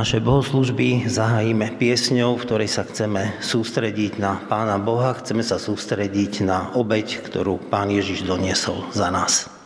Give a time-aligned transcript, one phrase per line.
[0.00, 6.40] Naše bohoslužby zahájime piesňou, v ktorej sa chceme sústrediť na Pána Boha, chceme sa sústrediť
[6.40, 9.59] na obeď, ktorú Pán Ježiš doniesol za nás.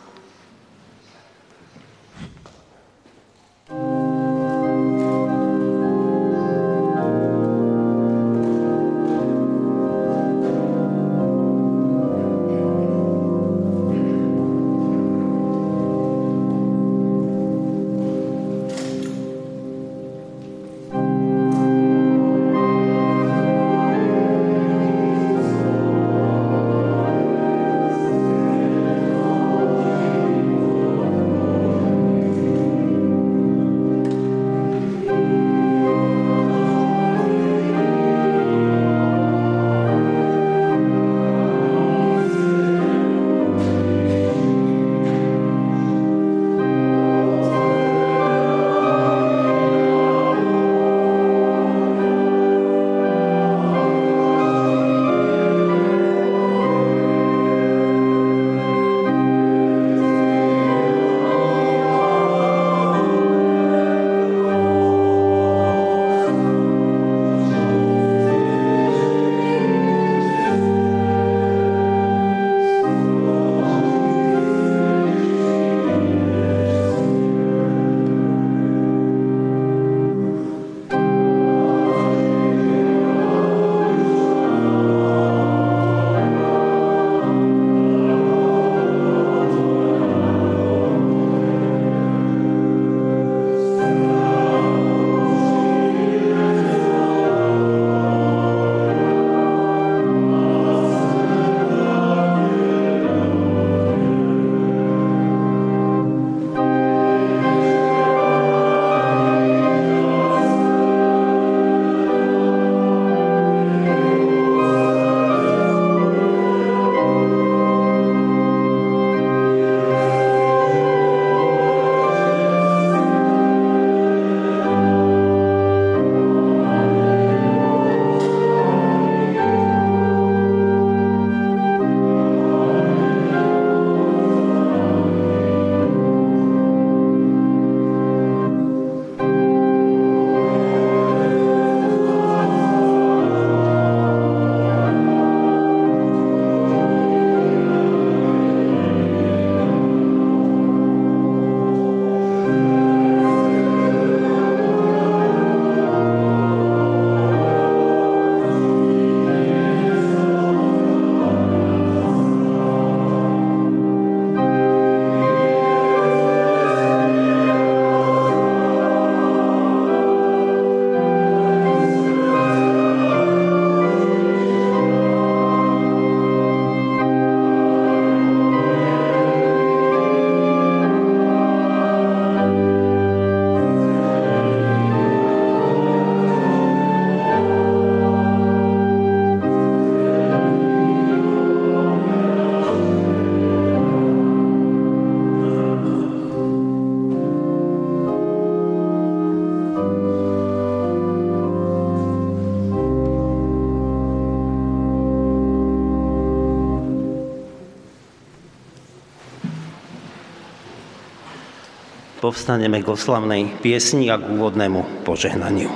[212.25, 215.69] Povstaneme k oslavnej piesni a k úvodnému požehnaniu.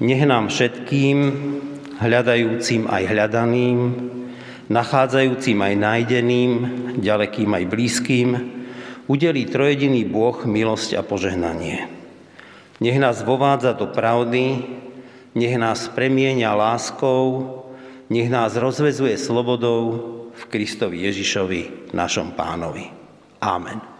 [0.00, 1.16] Nech nám všetkým,
[2.00, 3.78] hľadajúcim aj hľadaným,
[4.72, 6.50] nachádzajúcim aj nájdeným,
[6.96, 8.28] ďalekým aj blízkym,
[9.04, 11.84] udelí trojediný Boh milosť a požehnanie.
[12.80, 14.64] Nech nás vovádza do pravdy,
[15.36, 17.52] nech nás premieňa láskou,
[18.08, 19.80] nech nás rozvezuje slobodou
[20.32, 22.88] v Kristovi Ježišovi, našom pánovi.
[23.44, 23.97] Amen.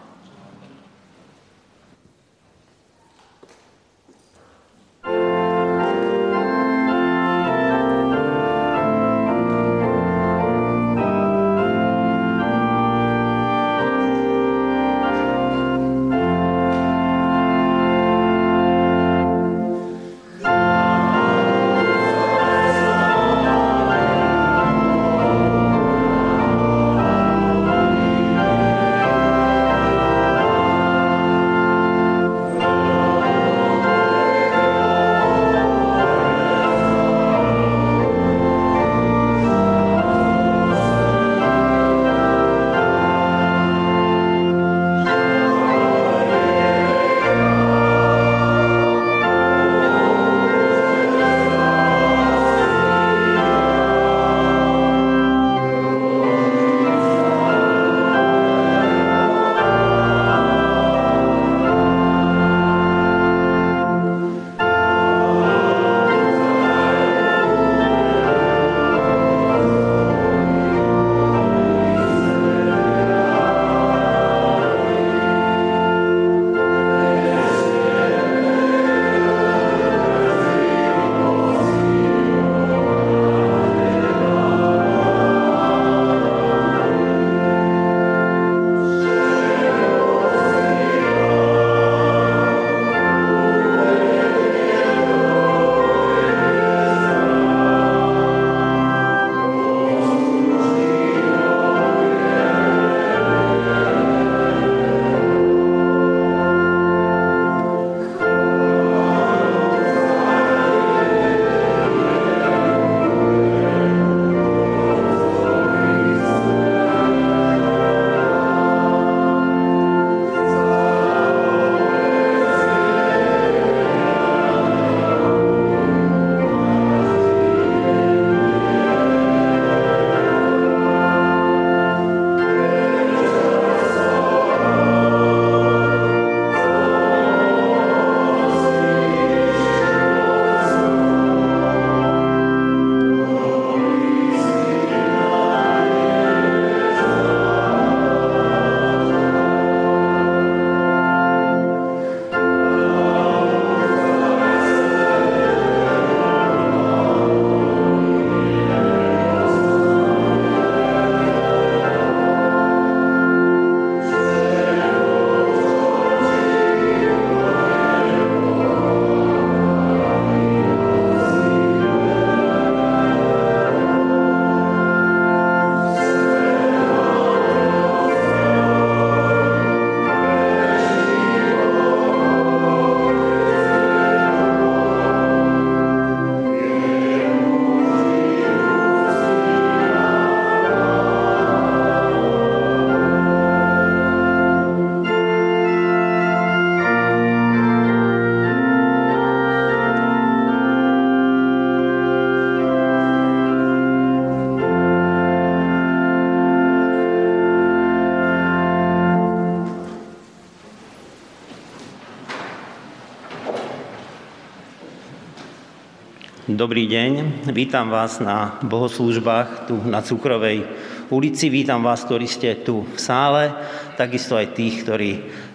[216.58, 220.66] Dobrý deň, vítam vás na bohoslúžbách tu na Cukrovej
[221.06, 223.54] ulici, vítam vás, ktorí ste tu v sále,
[223.94, 225.10] takisto aj tých, ktorí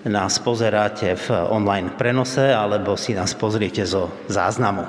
[0.07, 4.87] nás pozeráte v online prenose alebo si nás pozriete zo záznamu.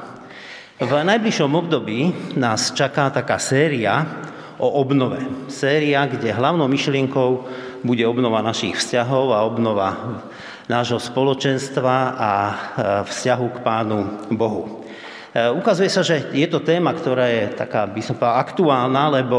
[0.78, 4.06] V najbližšom období nás čaká taká séria
[4.62, 5.18] o obnove.
[5.50, 7.30] Séria, kde hlavnou myšlienkou
[7.82, 10.22] bude obnova našich vzťahov a obnova
[10.70, 12.54] nášho spoločenstva a e,
[13.02, 13.98] vzťahu k Pánu
[14.30, 14.83] Bohu.
[15.34, 19.38] E, ukazuje sa, že je to téma, ktorá je taká, by som povedal, aktuálna, lebo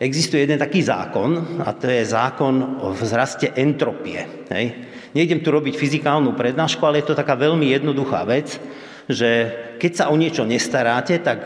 [0.00, 4.24] existuje jeden taký zákon, a to je zákon o vzraste entropie.
[4.48, 4.88] Hej.
[5.12, 8.56] Nejdem tu robiť fyzikálnu prednášku, ale je to taká veľmi jednoduchá vec,
[9.04, 11.44] že keď sa o niečo nestaráte, tak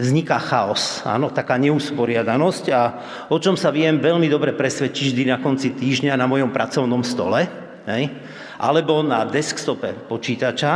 [0.00, 2.80] vzniká chaos, áno, taká neusporiadanosť a
[3.28, 7.44] o čom sa viem veľmi dobre presvedčiť vždy na konci týždňa na mojom pracovnom stole,
[7.84, 8.08] hej,
[8.56, 10.72] alebo na desktope počítača,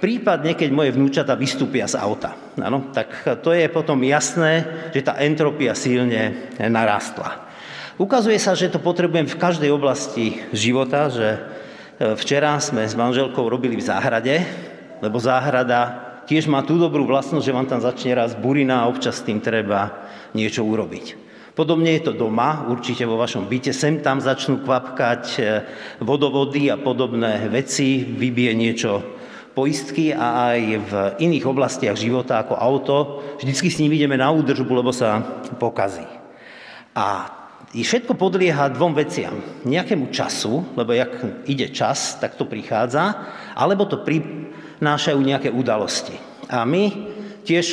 [0.00, 2.36] prípadne keď moje vnúčata vystúpia z auta.
[2.60, 7.46] Ano, tak to je potom jasné, že tá entropia silne narastla.
[7.96, 11.38] Ukazuje sa, že to potrebujem v každej oblasti života, že e,
[12.20, 14.44] včera sme s manželkou robili v záhrade,
[15.00, 19.16] lebo záhrada tiež má tú dobrú vlastnosť, že vám tam začne raz burina a občas
[19.16, 20.04] s tým treba
[20.36, 21.24] niečo urobiť.
[21.56, 23.72] Podobne je to doma, určite vo vašom byte.
[23.72, 25.42] Sem tam začnú kvapkať e,
[26.04, 28.92] vodovody a podobné veci, vybije niečo
[29.56, 30.92] poistky a aj v
[31.24, 32.96] iných oblastiach života ako auto.
[33.40, 35.24] Vždycky s ním ideme na údržbu, lebo sa
[35.56, 36.04] pokazí.
[36.92, 37.32] A
[37.72, 39.40] všetko podlieha dvom veciam.
[39.64, 41.08] Nejakému času, lebo jak
[41.48, 43.16] ide čas, tak to prichádza,
[43.56, 46.20] alebo to prinášajú nejaké udalosti.
[46.52, 46.92] A my
[47.48, 47.66] tiež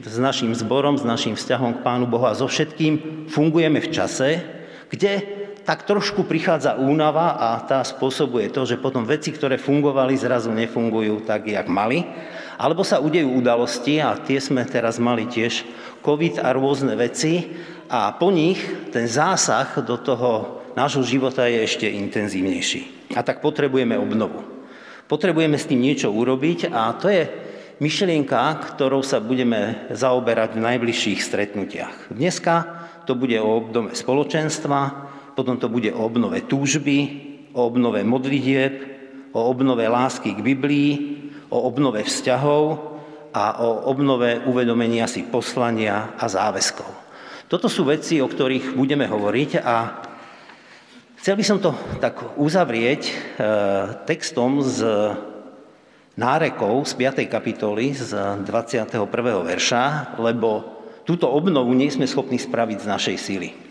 [0.00, 4.44] s našim zborom, s našim vzťahom k Pánu Bohu a so všetkým fungujeme v čase,
[4.92, 10.50] kde tak trošku prichádza únava a tá spôsobuje to, že potom veci, ktoré fungovali, zrazu
[10.50, 12.04] nefungujú tak, jak mali.
[12.60, 15.64] Alebo sa udejú udalosti a tie sme teraz mali tiež
[16.04, 17.56] COVID a rôzne veci
[17.88, 18.60] a po nich
[18.92, 23.12] ten zásah do toho nášho života je ešte intenzívnejší.
[23.16, 24.44] A tak potrebujeme obnovu.
[25.10, 27.26] Potrebujeme s tým niečo urobiť a to je
[27.82, 32.12] myšlienka, ktorou sa budeme zaoberať v najbližších stretnutiach.
[32.12, 32.54] Dneska
[33.08, 36.98] to bude o obdome spoločenstva, potom to bude o obnove túžby,
[37.54, 38.74] o obnove modlitieb,
[39.30, 40.90] o obnove lásky k Biblii,
[41.50, 42.90] o obnove vzťahov
[43.30, 46.90] a o obnove uvedomenia si poslania a záväzkov.
[47.50, 49.76] Toto sú veci, o ktorých budeme hovoriť a
[51.18, 53.12] chcel by som to tak uzavrieť e,
[54.06, 54.86] textom z
[56.14, 57.26] nárekov z 5.
[57.26, 58.14] kapitoly z
[58.46, 59.02] 21.
[59.42, 63.69] verša, lebo túto obnovu nie sme schopní spraviť z našej síly.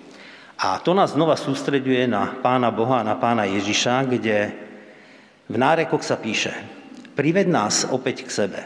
[0.59, 4.51] A to nás znova sústreďuje na Pána Boha a na Pána Ježiša, kde
[5.47, 6.51] v nárekoch sa píše
[7.15, 8.59] Prived nás opäť k sebe,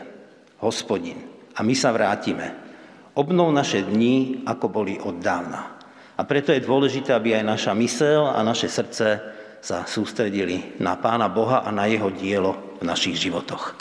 [0.58, 1.22] hospodin,
[1.54, 2.50] a my sa vrátime.
[3.14, 5.78] Obnov naše dni, ako boli od dávna.
[6.18, 9.22] A preto je dôležité, aby aj naša mysel a naše srdce
[9.62, 13.78] sa sústredili na Pána Boha a na Jeho dielo v našich životoch.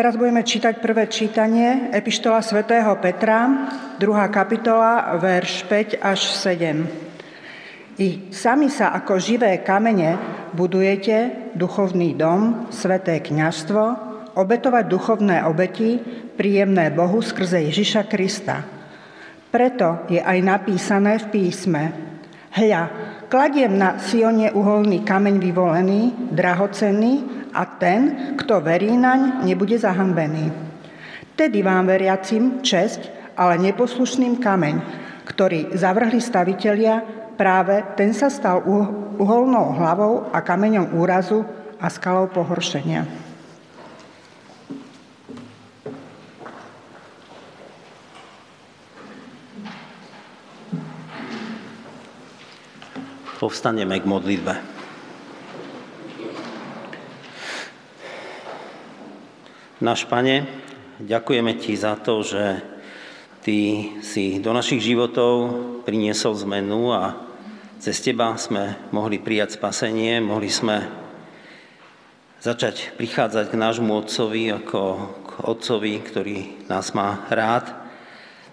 [0.00, 3.68] Teraz budeme čítať prvé čítanie, Epištola svätého Petra,
[4.00, 4.08] 2.
[4.32, 8.00] kapitola, verš 5 až 7.
[8.00, 10.16] I sami sa ako živé kamene
[10.56, 13.82] budujete duchovný dom, sveté kniažstvo,
[14.40, 16.00] obetovať duchovné obety,
[16.32, 18.64] príjemné Bohu skrze Ježiša Krista.
[19.52, 21.82] Preto je aj napísané v písme.
[22.56, 22.82] Hľa,
[23.28, 30.50] kladiem na Sione uholný kameň vyvolený, drahocenný, a ten, kto verí naň, nebude zahambený.
[31.34, 34.76] Tedy vám veriacim česť, ale neposlušným kameň,
[35.24, 37.00] ktorý zavrhli stavitelia,
[37.40, 38.60] práve ten sa stal
[39.16, 41.46] uholnou hlavou a kameňom úrazu
[41.80, 43.08] a skalou pohoršenia.
[53.40, 54.79] Povstaneme k modlitbe.
[59.80, 60.44] Náš Pane,
[61.00, 62.60] ďakujeme Ti za to, že
[63.40, 63.58] Ty
[64.04, 65.32] si do našich životov
[65.88, 67.16] priniesol zmenu a
[67.80, 70.84] cez Teba sme mohli prijať spasenie, mohli sme
[72.44, 74.80] začať prichádzať k nášmu Otcovi ako
[75.24, 77.72] k Otcovi, ktorý nás má rád.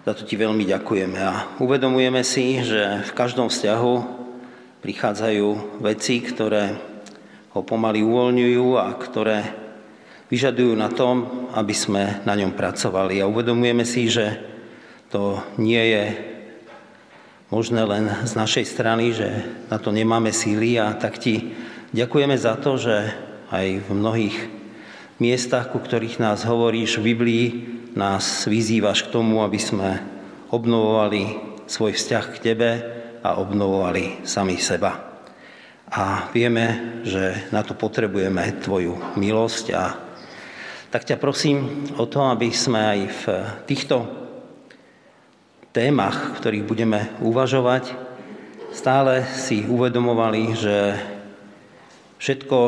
[0.08, 3.94] Za to Ti veľmi ďakujeme a uvedomujeme si, že v každom vzťahu
[4.80, 6.72] prichádzajú veci, ktoré
[7.52, 9.67] ho pomaly uvoľňujú a ktoré
[10.28, 13.20] vyžadujú na tom, aby sme na ňom pracovali.
[13.20, 14.36] A uvedomujeme si, že
[15.08, 16.04] to nie je
[17.48, 19.28] možné len z našej strany, že
[19.72, 21.56] na to nemáme síly a tak ti
[21.96, 23.08] ďakujeme za to, že
[23.48, 24.36] aj v mnohých
[25.16, 27.46] miestach, ku ktorých nás hovoríš v Biblii,
[27.96, 29.96] nás vyzývaš k tomu, aby sme
[30.52, 32.70] obnovovali svoj vzťah k Tebe
[33.24, 35.08] a obnovovali sami seba.
[35.88, 40.07] A vieme, že na to potrebujeme Tvoju milosť a
[40.88, 43.22] tak ťa prosím o to, aby sme aj v
[43.68, 43.96] týchto
[45.72, 47.92] témach, v ktorých budeme uvažovať,
[48.72, 50.76] stále si uvedomovali, že
[52.16, 52.58] všetko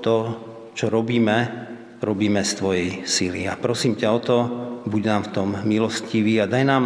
[0.00, 0.16] to,
[0.74, 1.66] čo robíme,
[1.98, 3.50] robíme z Tvojej síly.
[3.50, 4.38] A prosím ťa o to,
[4.86, 6.84] buď nám v tom milostivý a daj nám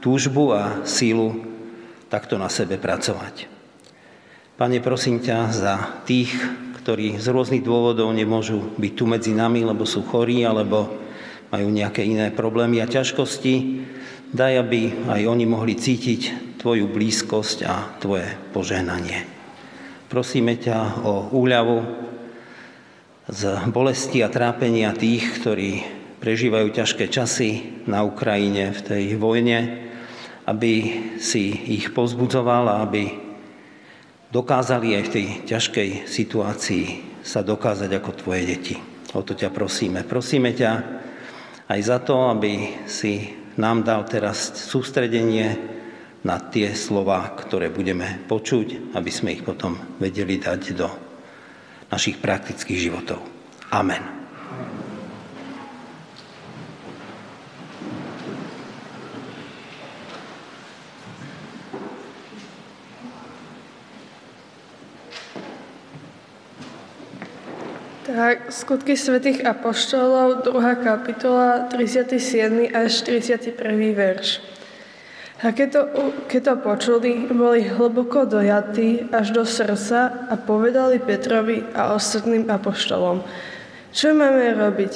[0.00, 1.44] túžbu a sílu
[2.08, 3.48] takto na sebe pracovať.
[4.56, 6.34] Pane, prosím ťa za tých,
[6.82, 10.90] ktorí z rôznych dôvodov nemôžu byť tu medzi nami, lebo sú chorí alebo
[11.54, 13.54] majú nejaké iné problémy a ťažkosti.
[14.34, 19.22] Daj, aby aj oni mohli cítiť Tvoju blízkosť a Tvoje požehnanie.
[20.10, 21.78] Prosíme ťa o úľavu
[23.30, 25.86] z bolesti a trápenia tých, ktorí
[26.18, 29.86] prežívajú ťažké časy na Ukrajine v tej vojne,
[30.50, 30.72] aby
[31.22, 33.21] si ich pozbudzoval a aby
[34.32, 36.84] dokázali aj v tej ťažkej situácii
[37.20, 38.76] sa dokázať ako tvoje deti.
[39.12, 40.08] O to ťa prosíme.
[40.08, 40.72] Prosíme ťa
[41.68, 45.60] aj za to, aby si nám dal teraz sústredenie
[46.24, 50.88] na tie slova, ktoré budeme počuť, aby sme ich potom vedeli dať do
[51.92, 53.20] našich praktických životov.
[53.68, 54.21] Amen.
[68.50, 70.84] Skutky svätých Apoštolov, 2.
[70.84, 72.70] kapitola, 37.
[72.70, 73.58] až 41.
[73.94, 74.42] verš.
[75.42, 75.82] A keď to,
[76.30, 83.26] keď to počuli, boli hlboko dojatí až do srdca a povedali Petrovi a ostatným apoštolom,
[83.90, 84.92] čo máme robiť,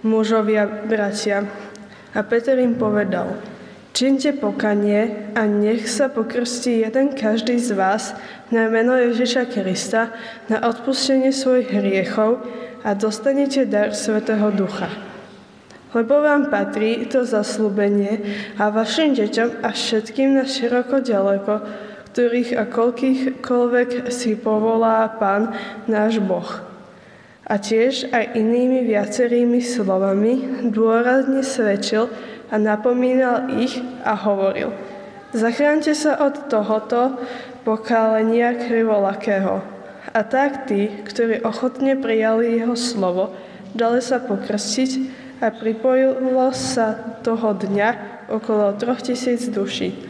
[0.00, 1.44] mužovia, bratia?
[2.16, 3.36] A Peter im povedal,
[3.92, 8.14] činte pokanie a nech sa pokrstí jeden každý z vás
[8.54, 10.14] na meno Ježiša Krista
[10.46, 12.42] na odpustenie svojich hriechov
[12.86, 14.88] a dostanete dar Svetého Ducha.
[15.90, 18.22] Lebo vám patrí to zaslúbenie
[18.62, 21.54] a vašim deťom a všetkým na široko ďaleko,
[22.14, 25.50] ktorých a koľkýchkoľvek si povolá Pán
[25.90, 26.46] náš Boh.
[27.50, 32.06] A tiež aj inými viacerými slovami dôrazne svedčil
[32.50, 34.74] a napomínal ich a hovoril
[35.30, 37.14] Zachránte sa od tohoto
[37.62, 39.62] pokálenia krivolakého.
[40.10, 43.30] A tak tí, ktorí ochotne prijali jeho slovo,
[43.70, 44.90] dali sa pokrstiť
[45.38, 47.90] a pripojilo sa toho dňa
[48.26, 50.09] okolo troch tisíc duší.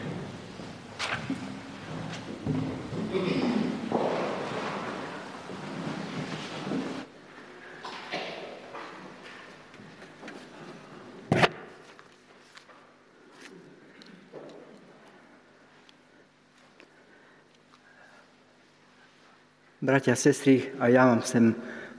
[19.91, 21.51] Bratia, sestry, a ja vám chcem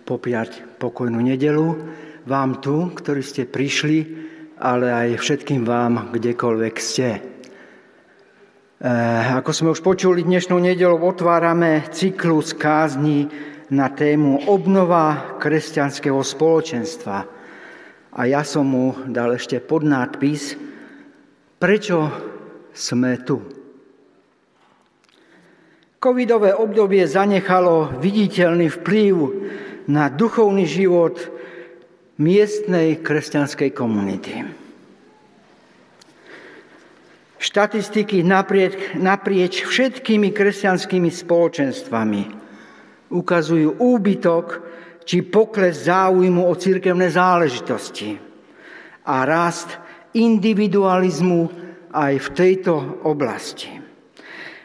[0.08, 1.76] popiať pokojnú nedelu
[2.24, 4.00] vám tu, ktorí ste prišli,
[4.64, 7.20] ale aj všetkým vám, kdekoľvek ste.
[7.20, 7.22] E,
[9.36, 13.28] ako sme už počuli, dnešnú nedelu otvárame cyklus kázni
[13.68, 17.18] na tému obnova kresťanského spoločenstva.
[18.16, 20.56] A ja som mu dal ešte podnádpis
[21.60, 22.08] Prečo
[22.72, 23.61] sme tu?
[26.02, 29.14] Covidové obdobie zanechalo viditeľný vplyv
[29.86, 31.22] na duchovný život
[32.18, 34.42] miestnej kresťanskej komunity.
[37.38, 42.22] Štatistiky naprieč, naprieč všetkými kresťanskými spoločenstvami
[43.14, 44.46] ukazujú úbytok
[45.06, 48.18] či pokles záujmu o cirkevné záležitosti
[49.06, 49.70] a rast
[50.18, 51.42] individualizmu
[51.94, 53.81] aj v tejto oblasti.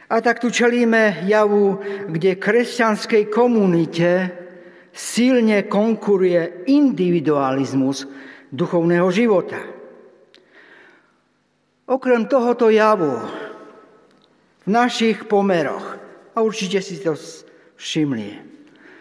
[0.06, 4.30] A tak tu čelíme javu, kde kresťanskej komunite
[4.94, 8.06] silne konkuruje individualizmus
[8.54, 9.58] duchovného života.
[11.90, 13.18] Okrem tohoto javu
[14.62, 15.98] v našich pomeroch,
[16.34, 17.18] a určite si to
[17.78, 18.38] všimli,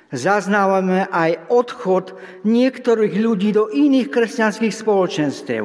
[0.10, 5.63] zaznávame aj odchod niektorých ľudí do iných kresťanských spoločenstiev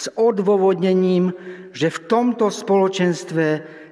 [0.00, 1.36] s odôvodnením,
[1.76, 3.46] že v tomto spoločenstve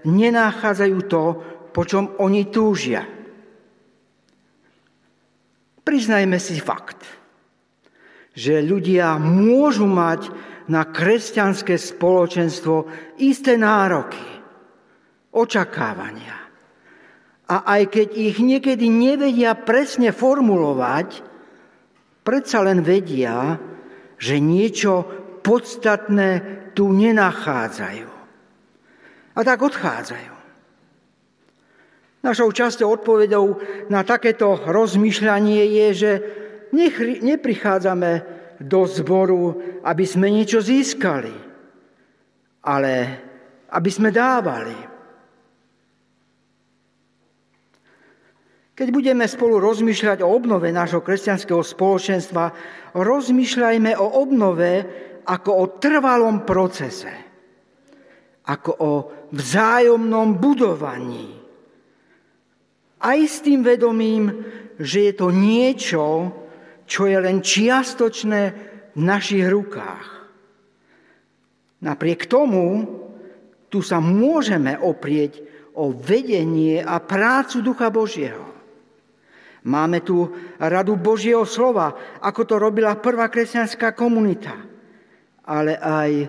[0.09, 1.25] nenachádzajú to,
[1.69, 3.05] po čom oni túžia.
[5.85, 7.01] Priznajme si fakt,
[8.33, 10.33] že ľudia môžu mať
[10.69, 12.89] na kresťanské spoločenstvo
[13.21, 14.21] isté nároky,
[15.33, 16.37] očakávania.
[17.49, 21.25] A aj keď ich niekedy nevedia presne formulovať,
[22.21, 23.57] predsa len vedia,
[24.21, 26.31] že niečo podstatné
[26.73, 28.19] tu nenachádzajú
[29.39, 30.35] a tak odchádzajú.
[32.19, 36.13] Našou častou odpovedou na takéto rozmýšľanie je, že
[37.23, 38.13] neprichádzame
[38.59, 39.55] do zboru,
[39.87, 41.31] aby sme niečo získali,
[42.67, 42.93] ale
[43.71, 44.75] aby sme dávali.
[48.75, 52.55] Keď budeme spolu rozmýšľať o obnove nášho kresťanského spoločenstva,
[52.95, 54.87] rozmýšľajme o obnove
[55.29, 57.29] ako o trvalom procese
[58.49, 58.93] ako o
[59.29, 61.37] vzájomnom budovaní.
[62.99, 64.33] Aj s tým vedomím,
[64.81, 66.05] že je to niečo,
[66.89, 68.43] čo je len čiastočné
[68.97, 70.07] v našich rukách.
[71.85, 72.89] Napriek tomu
[73.69, 75.45] tu sa môžeme oprieť
[75.77, 78.49] o vedenie a prácu Ducha Božieho.
[79.69, 84.57] Máme tu radu Božieho slova, ako to robila prvá kresťanská komunita,
[85.49, 86.29] ale aj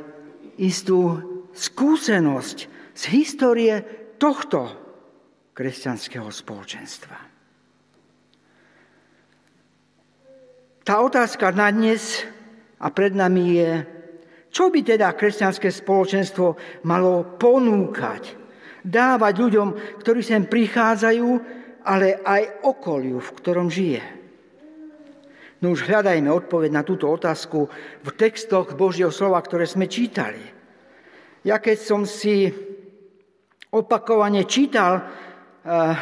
[0.55, 1.19] istú
[1.51, 2.57] skúsenosť
[2.95, 3.75] z histórie
[4.15, 4.71] tohto
[5.51, 7.17] kresťanského spoločenstva.
[10.87, 12.23] Tá otázka na dnes
[12.79, 13.71] a pred nami je,
[14.49, 18.33] čo by teda kresťanské spoločenstvo malo ponúkať,
[18.81, 19.69] dávať ľuďom,
[20.01, 21.27] ktorí sem prichádzajú,
[21.85, 24.18] ale aj okoliu, v ktorom žije.
[25.59, 27.67] No už hľadajme odpoveď na túto otázku
[28.03, 30.39] v textoch Božieho slova, ktoré sme čítali.
[31.43, 32.47] Ja keď som si
[33.71, 35.95] opakovane čítal uh,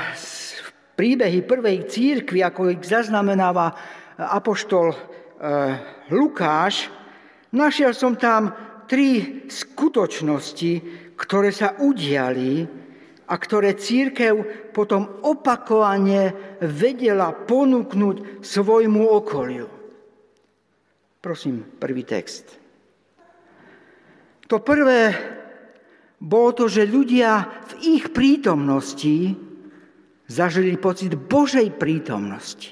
[0.94, 3.74] príbehy prvej církvy, ako ich zaznamenáva
[4.18, 4.98] apoštol uh,
[6.14, 6.94] Lukáš,
[7.54, 8.54] našiel som tam
[8.86, 10.74] tri skutočnosti,
[11.18, 12.66] ktoré sa udiali
[13.28, 16.32] a ktoré církev potom opakovane
[16.64, 19.68] vedela ponúknuť svojmu okoliu.
[21.20, 22.56] Prosím, prvý text.
[24.48, 25.12] To prvé
[26.18, 29.36] bolo to, že ľudia v ich prítomnosti
[30.26, 32.72] zažili pocit Božej prítomnosti.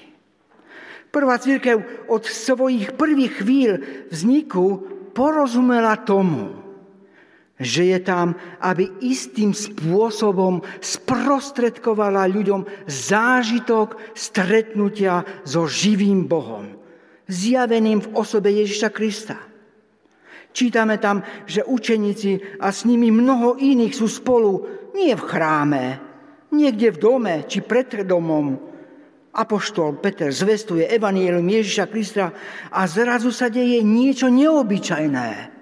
[1.12, 3.72] Prvá církev od svojich prvých chvíľ
[4.12, 4.84] vzniku
[5.16, 6.65] porozumela tomu,
[7.56, 16.76] že je tam, aby istým spôsobom sprostredkovala ľuďom zážitok stretnutia so živým Bohom,
[17.32, 19.40] zjaveným v osobe Ježiša Krista.
[20.56, 24.64] Čítame tam, že učeníci a s nimi mnoho iných sú spolu
[24.96, 25.84] nie v chráme,
[26.52, 28.56] niekde v dome či pred domom.
[29.36, 32.32] Apoštol Peter zvestuje evanielum Ježiša Krista
[32.72, 35.55] a zrazu sa deje niečo neobyčajné.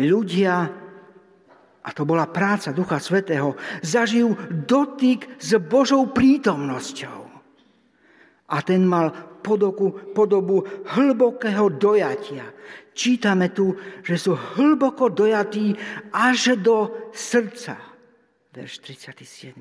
[0.00, 0.54] Ľudia,
[1.82, 4.32] a to bola práca Ducha Svetého, zažijú
[4.64, 7.20] dotyk s Božou prítomnosťou.
[8.52, 10.64] A ten mal podobu, podobu
[10.96, 12.46] hlbokého dojatia.
[12.92, 15.74] Čítame tu, že sú hlboko dojatí
[16.12, 17.80] až do srdca.
[18.52, 19.56] Verš 37.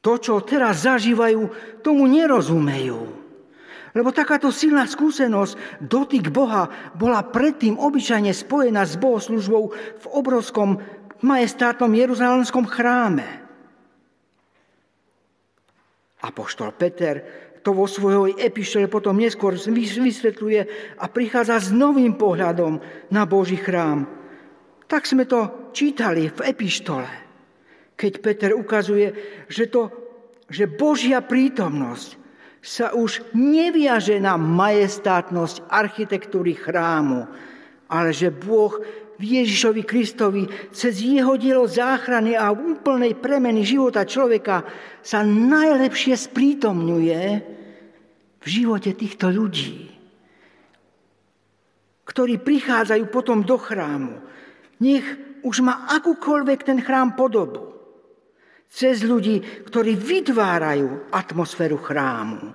[0.00, 1.40] To, čo teraz zažívajú,
[1.84, 3.19] tomu nerozumejú.
[3.90, 10.78] Lebo takáto silná skúsenosť, dotyk Boha, bola predtým obyčajne spojená s bohoslužbou v obrovskom
[11.20, 13.26] majestátnom Jeruzalemskom chráme.
[16.20, 17.14] Apoštol Peter
[17.60, 20.60] to vo svojej epištole potom neskôr vysvetľuje
[20.96, 22.80] a prichádza s novým pohľadom
[23.12, 24.08] na Boží chrám.
[24.88, 27.08] Tak sme to čítali v epištole,
[27.94, 29.12] keď Peter ukazuje,
[29.46, 29.92] že, to,
[30.48, 32.19] že Božia prítomnosť
[32.60, 37.24] sa už neviaže na majestátnosť architektúry chrámu,
[37.88, 38.76] ale že Boh
[39.20, 44.64] v Ježišovi Kristovi cez jeho dielo záchrany a úplnej premeny života človeka
[45.04, 47.22] sa najlepšie sprítomňuje
[48.40, 49.92] v živote týchto ľudí,
[52.08, 54.20] ktorí prichádzajú potom do chrámu.
[54.80, 55.04] Nech
[55.44, 57.79] už má akúkoľvek ten chrám podobu
[58.70, 62.54] cez ľudí, ktorí vytvárajú atmosféru chrámu.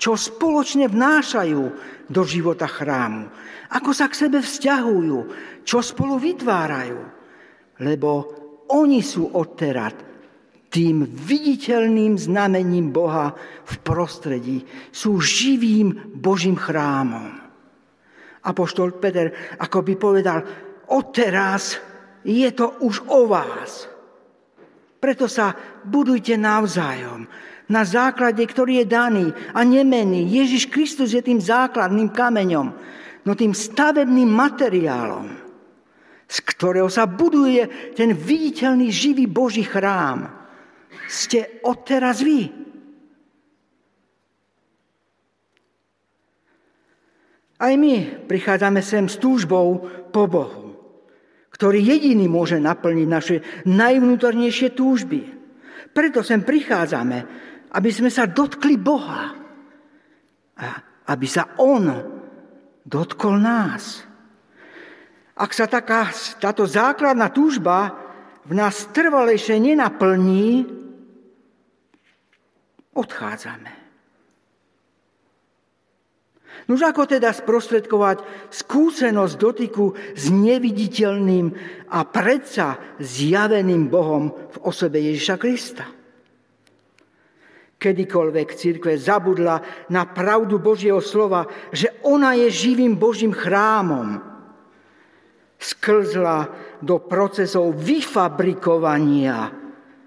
[0.00, 1.62] Čo spoločne vnášajú
[2.10, 3.28] do života chrámu.
[3.70, 5.18] Ako sa k sebe vzťahujú.
[5.62, 6.98] Čo spolu vytvárajú.
[7.78, 8.10] Lebo
[8.72, 9.94] oni sú odteraz
[10.72, 13.36] tým viditeľným znamením Boha
[13.68, 14.64] v prostredí.
[14.88, 17.28] Sú živým Božím chrámom.
[18.42, 20.40] Apoštol Peter ako by povedal,
[20.90, 21.78] odteraz
[22.24, 23.91] je to už o vás.
[25.02, 25.50] Preto sa
[25.82, 27.26] budujte navzájom
[27.66, 30.30] na základe, ktorý je daný a nemený.
[30.30, 32.68] Ježiš Kristus je tým základným kameňom,
[33.26, 35.26] no tým stavebným materiálom,
[36.30, 37.66] z ktorého sa buduje
[37.98, 40.30] ten viditeľný živý Boží chrám.
[41.10, 42.46] Ste odteraz vy.
[47.58, 49.82] Aj my prichádzame sem s túžbou
[50.14, 50.61] po Bohu
[51.52, 53.36] ktorý jediný môže naplniť naše
[53.68, 55.20] najvnútornejšie túžby.
[55.92, 57.18] Preto sem prichádzame,
[57.76, 59.36] aby sme sa dotkli Boha.
[60.56, 60.66] A
[61.12, 61.84] aby sa On
[62.86, 64.06] dotkol nás.
[65.36, 67.96] Ak sa taká, táto základná túžba
[68.46, 70.66] v nás trvalejšie nenaplní,
[72.92, 73.81] odchádzame.
[76.70, 78.22] Nož ako teda sprostredkovať
[78.54, 81.46] skúsenosť dotyku s neviditeľným
[81.90, 85.86] a predsa zjaveným Bohom v osobe Ježiša Krista?
[87.82, 89.58] Kedykoľvek církve zabudla
[89.90, 94.22] na pravdu Božieho slova, že ona je živým Božím chrámom,
[95.58, 96.46] sklzla
[96.78, 99.50] do procesov vyfabrikovania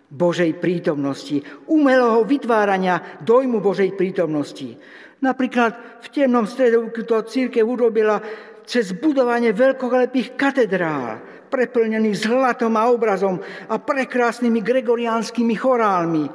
[0.07, 4.79] Božej prítomnosti, umelého vytvárania dojmu Božej prítomnosti.
[5.25, 8.21] Napríklad v temnom stredoveku to církev urobila
[8.61, 11.17] cez budovanie veľkolepých katedrál,
[11.49, 16.29] preplnených zlatom a obrazom a prekrásnymi gregoriánskymi chorálmi,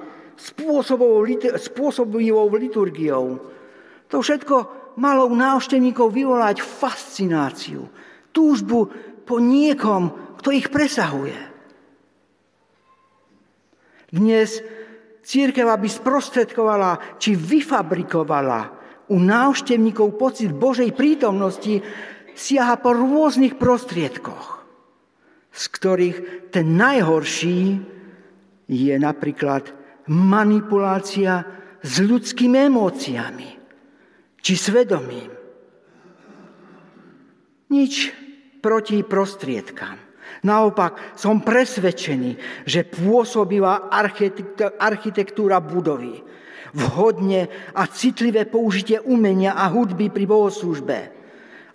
[1.55, 3.26] spôsobivou liturgiou.
[4.11, 4.57] To všetko
[4.98, 7.87] malo u návštevníkov vyvolať fascináciu,
[8.35, 8.90] túžbu
[9.22, 11.38] po niekom, kto ich presahuje.
[14.11, 14.59] Dnes
[15.22, 18.79] církev, aby sprostredkovala či vyfabrikovala
[19.11, 21.83] u návštevníkov pocit Božej prítomnosti,
[22.38, 24.62] siaha po rôznych prostriedkoch,
[25.51, 26.18] z ktorých
[26.55, 27.83] ten najhorší
[28.70, 29.75] je napríklad
[30.07, 31.42] manipulácia
[31.83, 33.51] s ľudskými emóciami
[34.40, 35.31] či svedomím.
[37.70, 38.14] Nič
[38.62, 39.99] proti prostriedkám.
[40.40, 43.90] Naopak som presvedčený, že pôsobivá
[44.81, 46.23] architektúra budovy,
[46.74, 50.98] vhodne a citlivé použitie umenia a hudby pri bohoslužbe,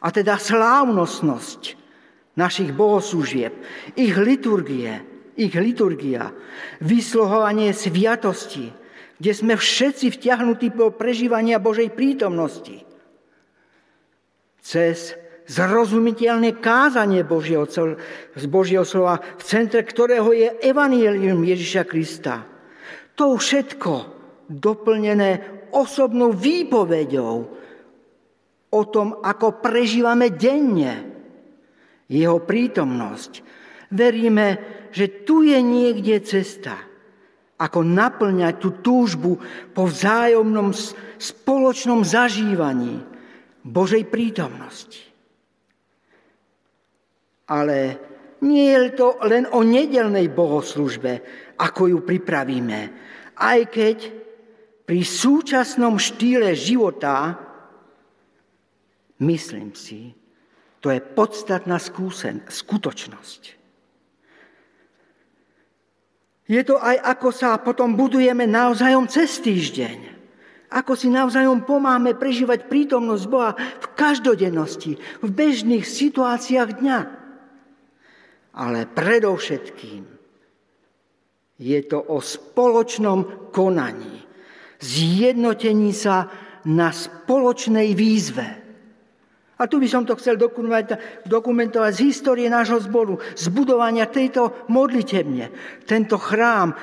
[0.06, 1.62] a teda slávnostnosť
[2.38, 3.52] našich bohoslužieb,
[3.98, 5.02] ich liturgie,
[5.36, 6.32] ich liturgia,
[6.84, 8.70] vyslohovanie sviatosti,
[9.18, 12.84] kde sme všetci vtiahnutí po prežívania Božej prítomnosti.
[14.60, 22.44] Cez zrozumiteľné kázanie Božieho, z Božieho slova, v centre ktorého je Evangelium Ježiša Krista.
[23.16, 24.15] To všetko
[24.50, 25.42] doplnené
[25.74, 27.34] osobnou výpovedou
[28.76, 30.94] o tom, ako prežívame denne
[32.06, 33.32] jeho prítomnosť.
[33.96, 34.48] Veríme,
[34.92, 36.76] že tu je niekde cesta,
[37.56, 39.40] ako naplňať tú túžbu
[39.72, 40.76] po vzájomnom
[41.16, 43.00] spoločnom zažívaní
[43.64, 45.02] Božej prítomnosti.
[47.46, 47.78] Ale
[48.44, 51.24] nie je to len o nedelnej bohoslužbe,
[51.56, 52.80] ako ju pripravíme.
[53.40, 54.25] Aj keď
[54.86, 57.34] pri súčasnom štýle života,
[59.20, 60.14] myslím si,
[60.78, 63.42] to je podstatná skúsen, skutočnosť.
[66.46, 70.14] Je to aj ako sa potom budujeme navzájom cez týždeň.
[70.70, 77.00] Ako si navzájom pomáme prežívať prítomnosť Boha v každodennosti, v bežných situáciách dňa.
[78.54, 80.04] Ale predovšetkým
[81.58, 84.25] je to o spoločnom konaní,
[84.86, 86.30] zjednotení sa
[86.70, 88.48] na spoločnej výzve.
[89.56, 90.36] A tu by som to chcel
[91.26, 95.48] dokumentovať z histórie nášho zboru, z budovania tejto modlitebne.
[95.88, 96.76] Tento chrám,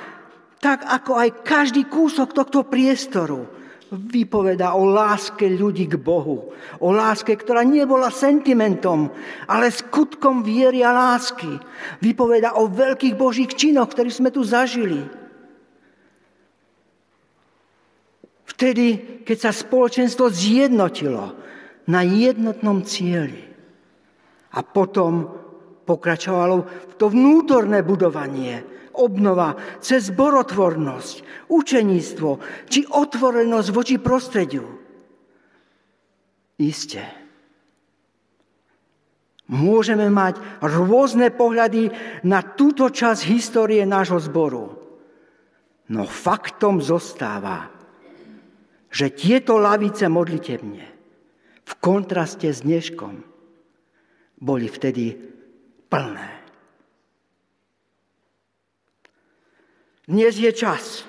[0.57, 3.45] tak ako aj každý kúsok tohto priestoru,
[3.93, 6.49] vypoveda o láske ľudí k Bohu.
[6.81, 9.13] O láske, ktorá nebola sentimentom,
[9.45, 11.61] ale skutkom viery a lásky.
[12.01, 15.05] Vypoveda o veľkých božích činoch, ktorých sme tu zažili.
[18.63, 21.35] Vtedy, keď sa spoločenstvo zjednotilo
[21.91, 23.43] na jednotnom cieli.
[24.55, 25.27] A potom
[25.83, 28.63] pokračovalo to vnútorné budovanie,
[28.95, 32.29] obnova cez borotvornosť, učeníctvo
[32.71, 34.63] či otvorenosť voči prostrediu.
[36.55, 37.03] Isté.
[39.51, 41.91] Môžeme mať rôzne pohľady
[42.23, 44.71] na túto časť histórie nášho zboru.
[45.91, 47.72] No faktom zostáva,
[48.93, 50.85] že tieto lavice modlitebne
[51.65, 53.25] v kontraste s dneškom
[54.37, 55.17] boli vtedy
[55.89, 56.29] plné.
[60.03, 61.07] Dnes je čas,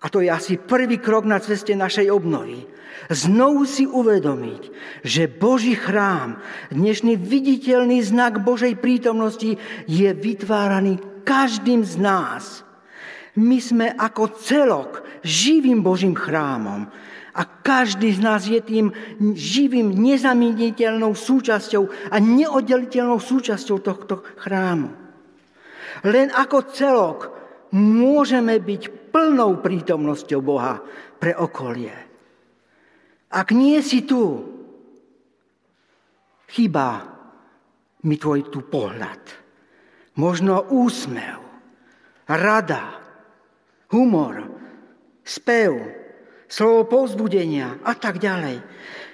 [0.00, 2.68] a to je asi prvý krok na ceste našej obnovy,
[3.08, 4.62] znovu si uvedomiť,
[5.02, 9.56] že Boží chrám, dnešný viditeľný znak Božej prítomnosti
[9.88, 12.69] je vytváraný každým z nás.
[13.38, 16.90] My sme ako celok živým Božím chrámom
[17.30, 18.90] a každý z nás je tým
[19.38, 24.90] živým, nezamieniteľnou súčasťou a neoddeliteľnou súčasťou tohto chrámu.
[26.06, 27.18] Len ako celok
[27.74, 30.82] môžeme byť plnou prítomnosťou Boha
[31.22, 31.94] pre okolie.
[33.30, 34.42] Ak nie si tu,
[36.50, 37.06] chýba
[38.02, 39.22] mi tvoj tu pohľad.
[40.18, 41.38] Možno úsmev,
[42.26, 42.99] rada,
[43.90, 44.46] humor,
[45.22, 45.74] spev,
[46.50, 48.56] slovo povzbudenia a tak ďalej.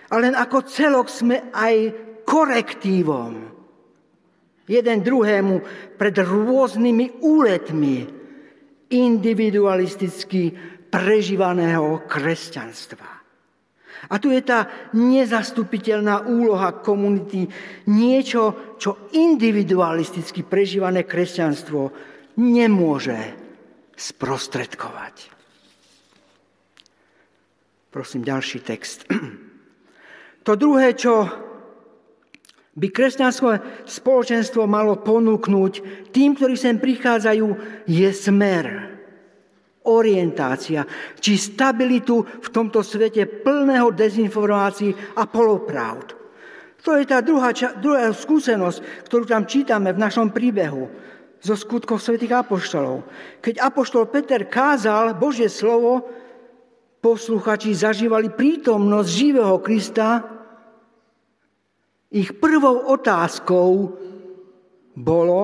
[0.08, 1.74] Ale len ako celok sme aj
[2.22, 3.56] korektívom
[4.66, 5.54] jeden druhému
[5.94, 7.96] pred rôznymi úletmi
[8.90, 10.50] individualisticky
[10.90, 13.10] prežívaného kresťanstva.
[14.06, 17.48] A tu je tá nezastupiteľná úloha komunity,
[17.90, 21.90] niečo, čo individualisticky prežívané kresťanstvo
[22.38, 23.45] nemôže
[23.96, 25.32] sprostredkovať.
[27.90, 29.08] Prosím, ďalší text.
[30.46, 31.26] To druhé, čo
[32.78, 35.72] by kresťanské spoločenstvo malo ponúknuť
[36.14, 37.46] tým, ktorí sem prichádzajú,
[37.82, 38.66] je smer,
[39.90, 40.86] orientácia,
[41.18, 46.14] či stabilitu v tomto svete plného dezinformácií a polopravd.
[46.86, 47.50] To je tá druhá,
[47.82, 50.86] druhá skúsenosť, ktorú tam čítame v našom príbehu
[51.46, 53.06] zo skutkov svätých apoštolov.
[53.38, 56.02] Keď apoštol Peter kázal Božie slovo,
[56.98, 60.26] posluchači zažívali prítomnosť živého Krista,
[62.10, 63.94] ich prvou otázkou
[64.96, 65.42] bolo,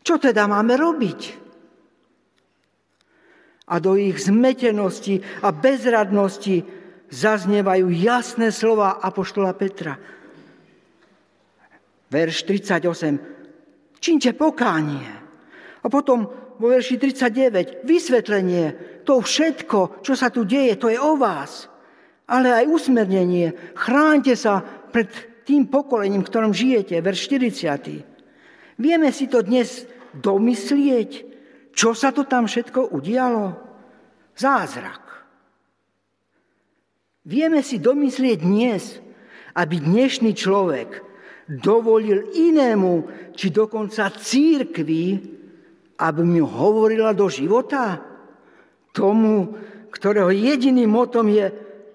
[0.00, 1.20] čo teda máme robiť?
[3.66, 6.62] A do ich zmetenosti a bezradnosti
[7.10, 9.98] zaznievajú jasné slova Apoštola Petra.
[12.10, 13.98] Verš 38.
[13.98, 15.10] Čínte pokánie.
[15.82, 16.26] A potom
[16.56, 17.86] vo verši 39.
[17.86, 18.66] Vysvetlenie.
[19.06, 21.76] To všetko, čo sa tu deje, to je o vás
[22.26, 23.54] ale aj usmernenie.
[23.78, 25.06] Chránte sa pred
[25.46, 26.98] tým pokolením, v ktorom žijete.
[26.98, 28.82] Verš 40.
[28.82, 29.86] Vieme si to dnes
[30.18, 31.10] domyslieť,
[31.70, 33.54] čo sa to tam všetko udialo?
[34.36, 35.02] Zázrak.
[37.26, 38.98] Vieme si domyslieť dnes,
[39.56, 41.05] aby dnešný človek
[41.46, 42.92] dovolil inému,
[43.32, 45.04] či dokonca církvi,
[45.96, 48.02] aby mu hovorila do života?
[48.90, 49.54] Tomu,
[49.90, 51.46] ktorého jediným motom je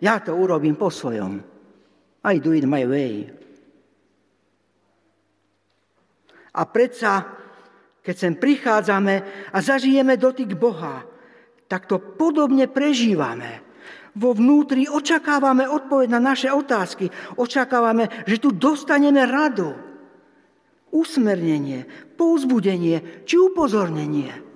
[0.01, 1.37] ja to urobím po svojom.
[2.25, 3.29] I do it my way.
[6.57, 7.25] A predsa,
[8.01, 9.15] keď sem prichádzame
[9.53, 11.05] a zažijeme dotyk Boha,
[11.69, 13.70] tak to podobne prežívame.
[14.12, 17.07] Vo vnútri očakávame odpoveď na naše otázky.
[17.39, 19.72] Očakávame, že tu dostaneme radu,
[20.91, 21.88] usmernenie,
[22.20, 24.51] pouzbudenie či upozornenie.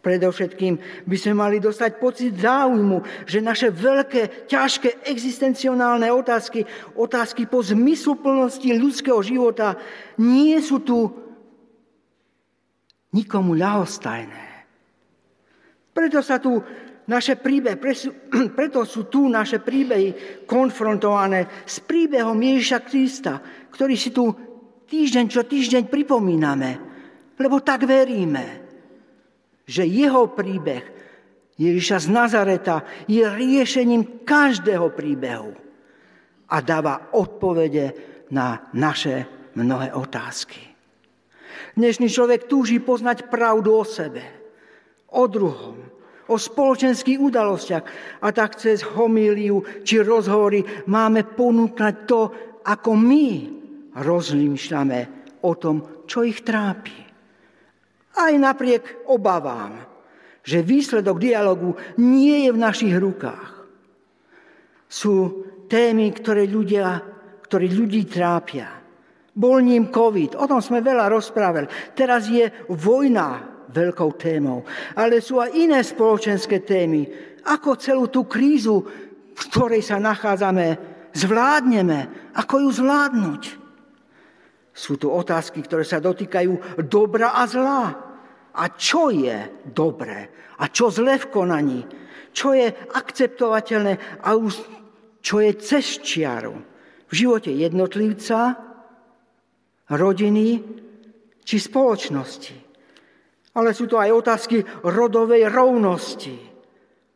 [0.00, 6.64] Predovšetkým by sme mali dostať pocit záujmu, že naše veľké, ťažké existencionálne otázky,
[6.96, 9.76] otázky po zmysluplnosti ľudského života
[10.16, 11.12] nie sú tu
[13.12, 14.48] nikomu ľahostajné.
[15.92, 16.64] Preto sa tu
[17.10, 17.74] naše príbehy,
[18.58, 23.42] preto sú tu naše príbehy konfrontované s príbehom Ježiša Krista,
[23.74, 24.30] ktorý si tu
[24.86, 26.70] týždeň čo týždeň pripomíname,
[27.34, 28.70] lebo tak veríme,
[29.66, 30.84] že jeho príbeh
[31.58, 32.76] Ježiša z Nazareta
[33.10, 35.52] je riešením každého príbehu
[36.50, 37.86] a dáva odpovede
[38.30, 39.26] na naše
[39.58, 40.58] mnohé otázky.
[41.76, 44.22] Dnešný človek túži poznať pravdu o sebe,
[45.14, 45.99] o druhom,
[46.30, 47.84] o spoločenských udalostiach.
[48.22, 52.20] A tak cez homíliu či rozhovory máme ponúknať to,
[52.64, 53.26] ako my
[53.98, 55.00] rozmýšľame
[55.42, 56.98] o tom, čo ich trápi.
[58.14, 59.82] Aj napriek obavám,
[60.46, 63.50] že výsledok dialogu nie je v našich rukách.
[64.90, 66.98] Sú témy, ktoré, ľudia,
[67.46, 68.80] ktoré ľudí trápia.
[69.30, 71.94] Bol ním COVID, o tom sme veľa rozprávali.
[71.94, 74.66] Teraz je vojna veľkou témou.
[74.98, 77.06] Ale sú aj iné spoločenské témy.
[77.46, 78.82] Ako celú tú krízu,
[79.32, 80.76] v ktorej sa nachádzame,
[81.14, 82.32] zvládneme.
[82.36, 83.42] Ako ju zvládnuť?
[84.70, 87.84] Sú tu otázky, ktoré sa dotýkajú dobra a zla.
[88.50, 90.28] A čo je dobré?
[90.60, 91.80] A čo zle v konaní?
[92.30, 94.30] Čo je akceptovateľné a
[95.20, 96.54] čo je cez čiaru?
[97.10, 98.54] V živote jednotlivca,
[99.90, 100.62] rodiny
[101.42, 102.56] či spoločnosti.
[103.50, 106.38] Ale sú to aj otázky rodovej rovnosti,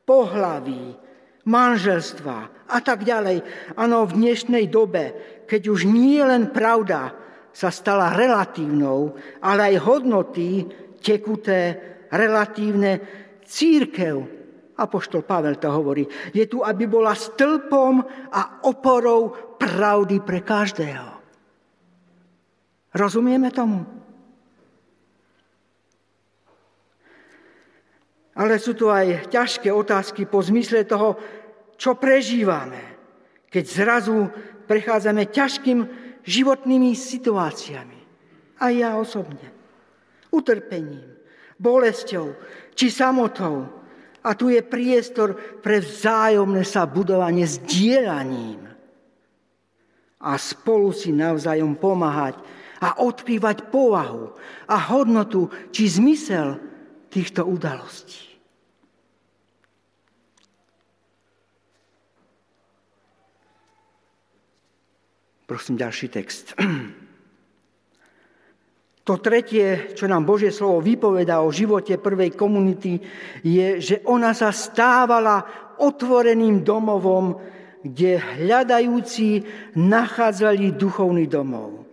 [0.03, 0.99] pohlaví,
[1.47, 3.45] manželstva a tak ďalej.
[3.79, 5.15] Áno, v dnešnej dobe,
[5.47, 7.15] keď už nie len pravda
[7.55, 9.15] sa stala relatívnou,
[9.45, 10.67] ale aj hodnoty
[10.99, 11.79] tekuté,
[12.11, 12.99] relatívne,
[13.45, 14.35] církev,
[14.75, 16.03] Apoštol Pavel to hovorí,
[16.35, 18.03] je tu, aby bola stĺpom
[18.35, 21.15] a oporou pravdy pre každého.
[22.91, 24.04] Rozumieme tomu?
[28.35, 31.15] Ale sú tu aj ťažké otázky po zmysle toho,
[31.79, 32.83] čo prežívame,
[33.47, 34.27] keď zrazu
[34.67, 35.79] prechádzame ťažkým
[36.27, 38.01] životnými situáciami.
[38.59, 39.55] A ja osobne.
[40.35, 41.15] Utrpením,
[41.61, 42.35] bolesťou
[42.75, 43.71] či samotou.
[44.25, 48.65] A tu je priestor pre vzájomné sa budovanie s dielaním.
[50.25, 52.41] A spolu si navzájom pomáhať
[52.81, 54.33] a odkrývať povahu
[54.65, 56.57] a hodnotu či zmysel
[57.15, 58.35] týchto udalostí.
[65.47, 66.59] Prosím, ďalší text.
[69.05, 72.97] To tretie, čo nám Božie slovo vypovedá o živote prvej komunity,
[73.45, 75.45] je, že ona sa stávala
[75.77, 77.37] otvoreným domovom,
[77.85, 79.45] kde hľadajúci
[79.77, 81.85] nachádzali duchovný domov,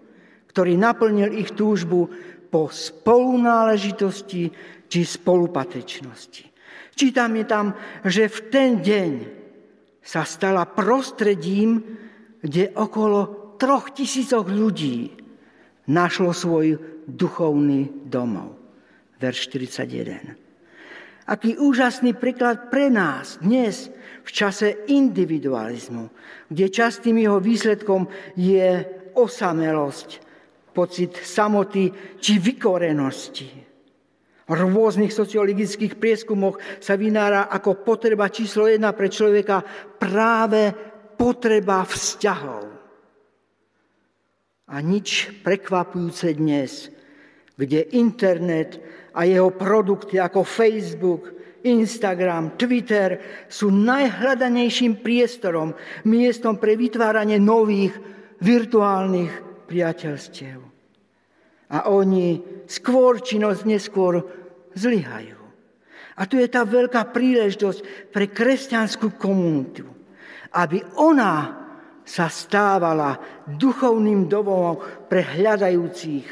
[0.55, 2.07] ktorý naplnil ich túžbu
[2.47, 4.47] po spolunáležitosti
[4.91, 6.43] či spolupatričnosti.
[6.91, 7.71] Čítame tam,
[8.03, 9.11] že v ten deň
[10.03, 11.79] sa stala prostredím,
[12.43, 15.15] kde okolo troch tisícoch ľudí
[15.87, 16.75] našlo svoj
[17.07, 18.59] duchovný domov.
[19.21, 20.35] Verš 41.
[21.31, 23.87] Aký úžasný príklad pre nás dnes
[24.25, 26.09] v čase individualizmu,
[26.51, 28.83] kde častým jeho výsledkom je
[29.15, 30.09] osamelosť,
[30.73, 33.70] pocit samoty či vykorenosti.
[34.51, 39.63] Rôznych sociologických prieskumoch sa vynára ako potreba číslo jedna pre človeka
[39.95, 40.75] práve
[41.15, 42.63] potreba vzťahov.
[44.71, 46.91] A nič prekvapujúce dnes,
[47.55, 48.79] kde internet
[49.15, 51.31] a jeho produkty ako Facebook,
[51.61, 55.77] Instagram, Twitter sú najhľadanejším priestorom,
[56.09, 57.93] miestom pre vytváranie nových
[58.41, 59.33] virtuálnych
[59.69, 60.59] priateľstiev.
[61.71, 64.40] A oni skôr či noc neskôr
[64.75, 65.39] zlyhajú.
[66.19, 69.87] A tu je tá veľká príležitosť pre kresťanskú komunitu,
[70.51, 71.61] aby ona
[72.03, 73.15] sa stávala
[73.47, 76.27] duchovným domovom pre hľadajúcich.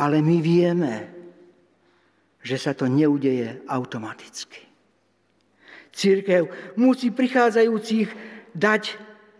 [0.00, 0.92] Ale my vieme,
[2.40, 4.64] že sa to neudeje automaticky.
[5.92, 8.08] Církev musí prichádzajúcich
[8.56, 8.82] dať,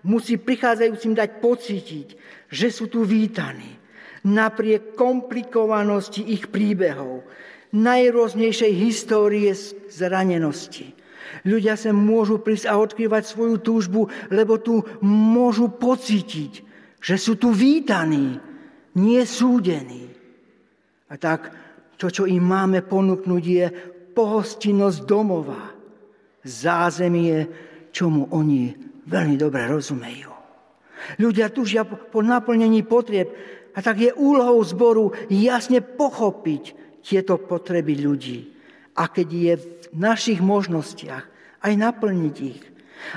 [0.05, 2.09] musí prichádzajúcim dať pocítiť,
[2.53, 3.80] že sú tu vítaní
[4.27, 7.25] napriek komplikovanosti ich príbehov,
[7.71, 9.55] najrôznejšej histórie
[9.89, 11.01] zranenosti
[11.47, 16.53] Ľudia sa môžu prísť a odkrývať svoju túžbu, lebo tu môžu pocítiť,
[17.01, 18.37] že sú tu vítaní,
[19.01, 20.11] nie súdení.
[21.09, 21.55] A tak
[21.97, 23.67] to, čo im máme ponúknuť, je
[24.13, 25.61] pohostinnosť domova,
[26.45, 27.47] zázemie,
[27.95, 28.75] čomu oni
[29.09, 30.33] veľmi dobre rozumejú.
[31.17, 33.33] Ľudia tužia po naplnení potrieb,
[33.75, 36.63] a tak je úlohou zboru jasne pochopiť
[37.01, 38.39] tieto potreby ľudí.
[38.99, 39.65] A keď je v
[39.97, 41.25] našich možnostiach,
[41.61, 42.63] aj naplniť ich.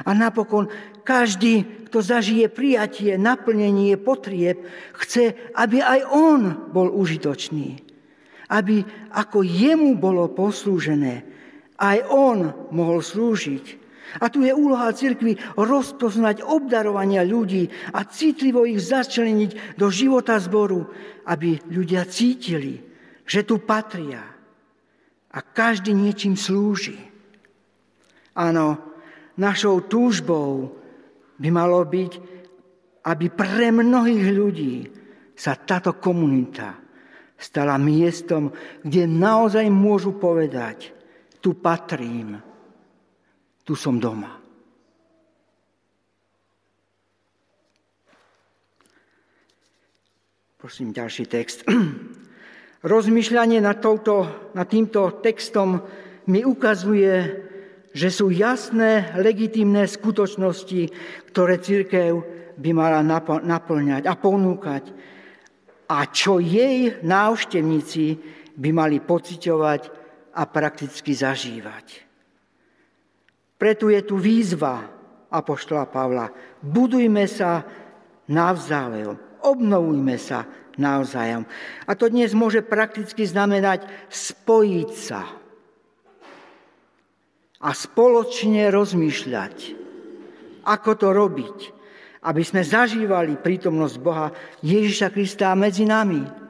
[0.07, 0.71] A napokon
[1.03, 4.63] každý, kto zažije prijatie, naplnenie potrieb,
[4.95, 7.83] chce, aby aj on bol užitočný.
[8.47, 11.27] Aby ako jemu bolo poslúžené,
[11.75, 13.82] aj on mohol slúžiť.
[14.21, 20.85] A tu je úloha cirkvi rozpoznať obdarovania ľudí a citlivo ich začleniť do života zboru,
[21.25, 22.77] aby ľudia cítili,
[23.23, 24.21] že tu patria
[25.33, 26.99] a každý niečím slúži.
[28.37, 28.77] Áno,
[29.39, 30.77] našou túžbou
[31.41, 32.11] by malo byť,
[33.03, 34.75] aby pre mnohých ľudí
[35.33, 36.77] sa táto komunita
[37.43, 38.53] stala miestom,
[38.85, 40.95] kde naozaj môžu povedať,
[41.43, 42.39] tu patrím,
[43.63, 44.43] tu som doma.
[50.59, 51.67] Prosím, ďalší text.
[52.83, 55.83] Rozmýšľanie nad, touto, nad týmto textom
[56.31, 57.11] mi ukazuje,
[57.91, 60.87] že sú jasné, legitimné skutočnosti,
[61.31, 62.11] ktoré církev
[62.55, 63.03] by mala
[63.43, 64.83] naplňať a ponúkať
[65.91, 68.05] a čo jej návštevníci
[68.55, 69.81] by mali pociťovať
[70.33, 72.12] a prakticky zažívať.
[73.63, 74.83] Preto je tu výzva
[75.31, 76.27] Apoštola Pavla.
[76.59, 77.63] Budujme sa
[78.27, 80.43] navzájom, obnovujme sa
[80.75, 81.47] navzájom.
[81.87, 85.23] A to dnes môže prakticky znamenať spojiť sa,
[87.63, 89.55] a spoločne rozmýšľať,
[90.67, 91.57] ako to robiť,
[92.27, 96.42] aby sme zažívali prítomnosť Boha Ježiša Krista medzi nami.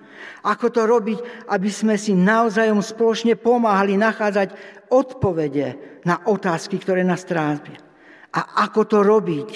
[0.43, 4.49] Ako to robiť, aby sme si navzájom spoločne pomáhali nachádzať
[4.91, 7.79] odpovede na otázky, ktoré nás trápia.
[8.33, 9.49] A ako to robiť,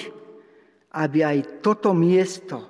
[0.98, 2.68] aby aj toto miesto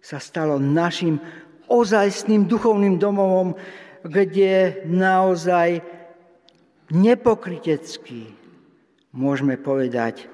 [0.00, 1.20] sa stalo našim
[1.68, 3.54] ozajstným duchovným domovom,
[4.04, 5.84] kde naozaj
[6.90, 8.32] nepokrytecky
[9.14, 10.26] môžeme povedať,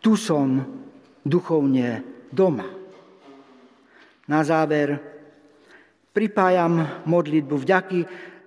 [0.00, 0.64] tu som
[1.24, 2.68] duchovne doma.
[4.26, 4.98] Na záver
[6.16, 8.00] pripájam modlitbu vďaky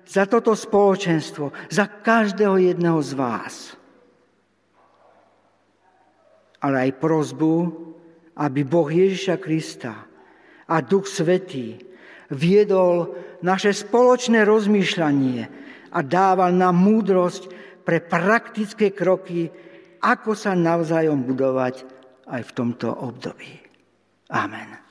[0.10, 3.78] za toto spoločenstvo, za každého jedného z vás.
[6.66, 7.54] Ale aj prozbu,
[8.42, 9.94] aby Boh Ježiša Krista
[10.66, 11.78] a Duch Svetý
[12.34, 13.14] viedol
[13.46, 15.40] naše spoločné rozmýšľanie
[15.94, 17.54] a dával nám múdrosť
[17.86, 19.46] pre praktické kroky,
[20.02, 21.86] ako sa navzájom budovať
[22.34, 23.62] aj v tomto období.
[24.34, 24.89] Amen.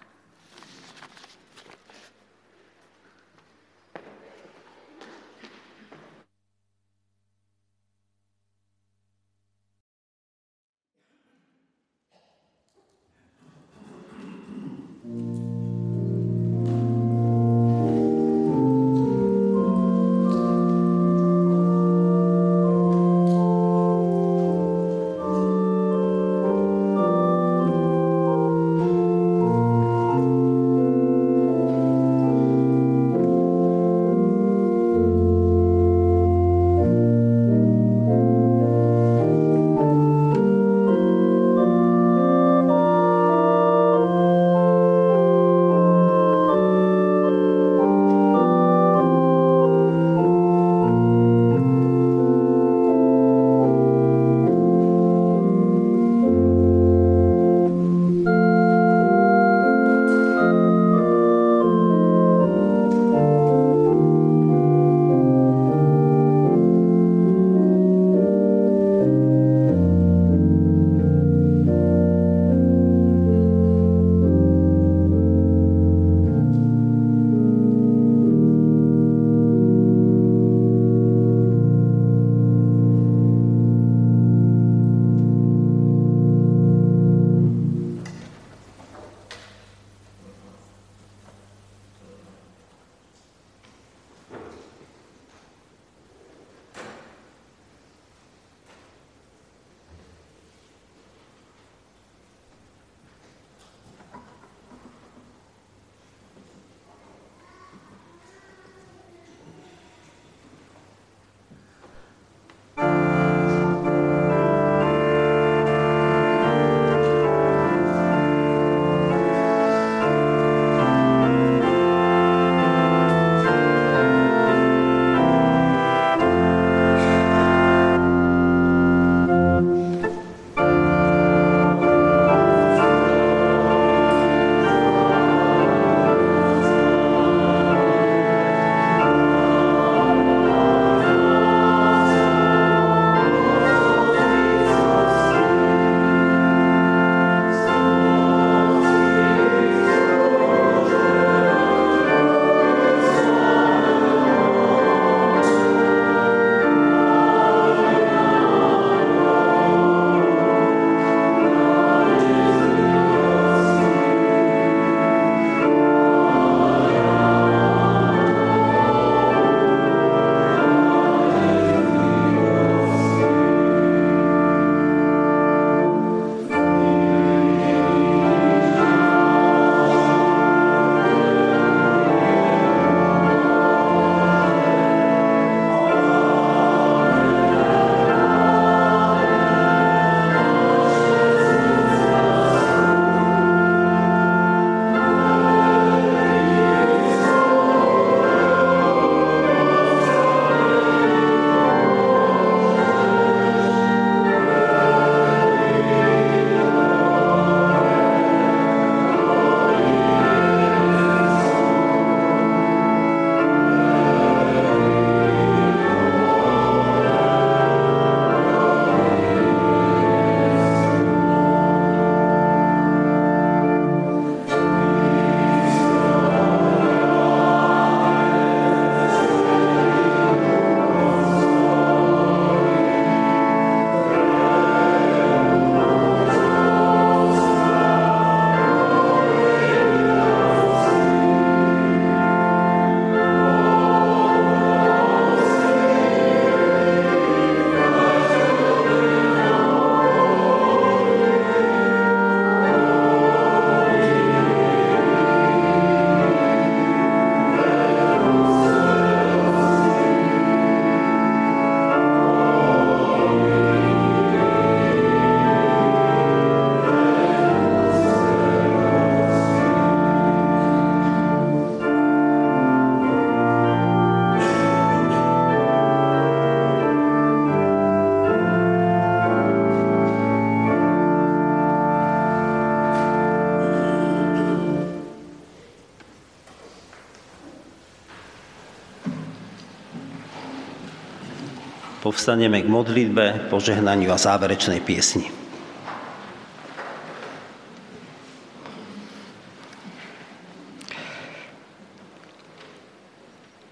[292.18, 295.30] Povstaneme k modlitbe, požehnaniu a záverečnej piesni.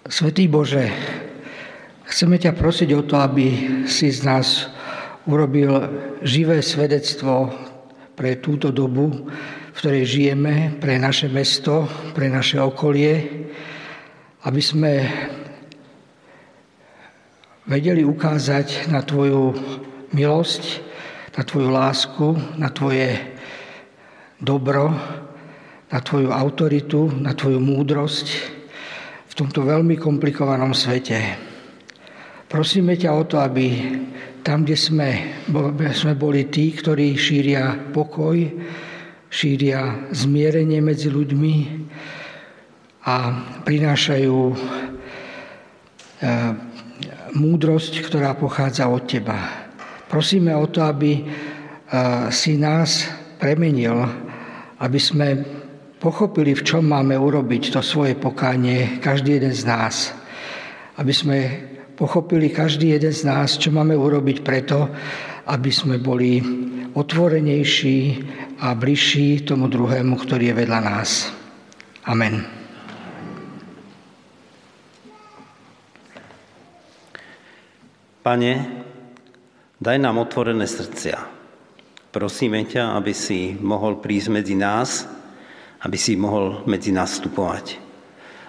[0.06, 0.94] Svetý Bože,
[2.06, 3.46] chceme ťa prosiť o to, aby
[3.90, 4.70] si z nás
[5.26, 5.82] urobil
[6.22, 7.50] živé svedectvo
[8.14, 9.26] pre túto dobu,
[9.74, 13.42] v ktorej žijeme, pre naše mesto, pre naše okolie,
[14.46, 14.92] aby sme
[17.76, 19.52] vedeli ukázať na Tvoju
[20.16, 20.80] milosť,
[21.36, 23.36] na Tvoju lásku, na Tvoje
[24.40, 24.96] dobro,
[25.92, 28.26] na Tvoju autoritu, na Tvoju múdrosť
[29.28, 31.20] v tomto veľmi komplikovanom svete.
[32.48, 33.68] Prosíme ťa o to, aby
[34.40, 35.36] tam, kde sme,
[35.92, 38.40] sme boli tí, ktorí šíria pokoj,
[39.28, 41.54] šíria zmierenie medzi ľuďmi
[43.04, 43.16] a
[43.68, 44.56] prinášajú e,
[47.36, 49.68] múdrosť, ktorá pochádza od Teba.
[50.08, 51.22] Prosíme o to, aby e,
[52.32, 53.04] si nás
[53.36, 54.00] premenil,
[54.80, 55.28] aby sme
[56.00, 60.16] pochopili, v čom máme urobiť to svoje pokánie, každý jeden z nás.
[60.96, 61.36] Aby sme
[61.96, 64.88] pochopili každý jeden z nás, čo máme urobiť preto,
[65.48, 66.40] aby sme boli
[66.96, 67.98] otvorenejší
[68.64, 71.28] a bližší tomu druhému, ktorý je vedľa nás.
[72.08, 72.55] Amen.
[78.26, 78.82] Pane,
[79.78, 81.14] daj nám otvorené srdcia.
[82.10, 85.06] Prosíme ťa, aby si mohol prísť medzi nás,
[85.86, 87.78] aby si mohol medzi nás vstupovať.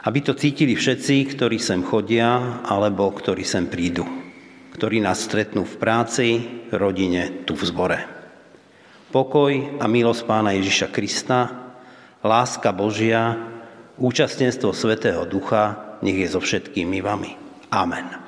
[0.01, 4.01] Aby to cítili všetci, ktorí sem chodia, alebo ktorí sem prídu.
[4.73, 6.27] Ktorí nás stretnú v práci,
[6.73, 7.99] rodine, tu v zbore.
[9.13, 11.53] Pokoj a milosť Pána Ježiša Krista,
[12.25, 13.37] láska Božia,
[14.01, 17.37] účastenstvo Svetého Ducha, nech je so všetkými vami.
[17.69, 18.26] Amen.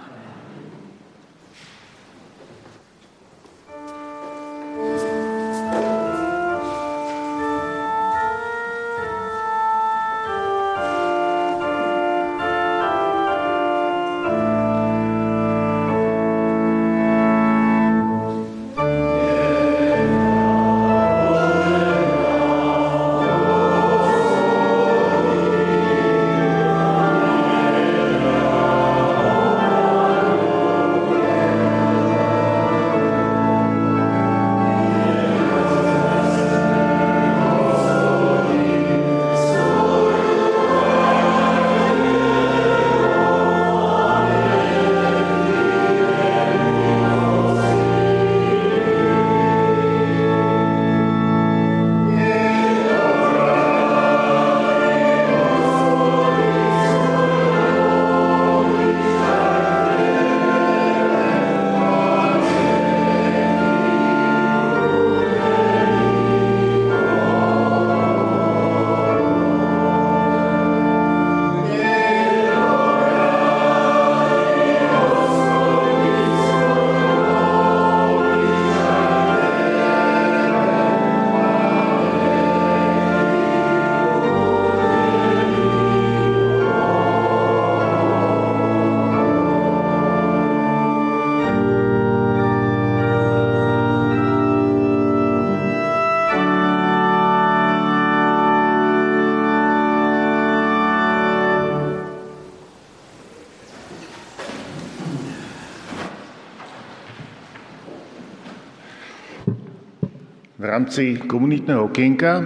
[110.79, 112.43] Rámci komunitného okienka eh,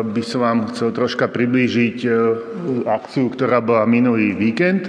[0.00, 2.16] by som vám chcel troška priblížiť eh,
[2.88, 4.88] akciu, ktorá bola minulý víkend.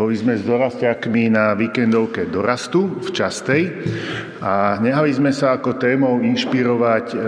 [0.00, 3.62] Boli sme s dorastiakmi na víkendovke Dorastu v Častej
[4.40, 7.06] a nehali sme sa ako témou inšpirovať.
[7.12, 7.20] Eh,